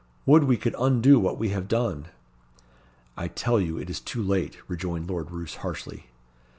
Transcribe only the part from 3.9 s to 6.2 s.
too late," rejoined Lord Roos harshly.